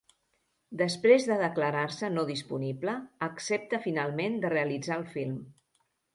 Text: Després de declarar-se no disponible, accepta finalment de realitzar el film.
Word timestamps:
Després 0.81 1.27
de 1.31 1.37
declarar-se 1.41 2.09
no 2.13 2.23
disponible, 2.31 2.95
accepta 3.27 3.83
finalment 3.85 4.41
de 4.47 4.53
realitzar 4.57 4.99
el 4.99 5.07
film. 5.15 5.39